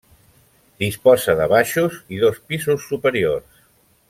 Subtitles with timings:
[0.83, 3.65] Disposa de baixos i dos pisos superiors.